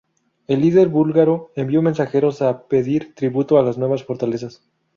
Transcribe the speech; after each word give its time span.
El 0.47 0.61
líder 0.61 0.87
búlgaro 0.87 1.51
envió 1.55 1.83
mensajeros 1.83 2.41
a 2.41 2.63
pedir 2.67 3.13
tributo 3.13 3.59
a 3.59 3.63
las 3.63 3.77
nuevas 3.77 4.03
fortalezas. 4.03 4.63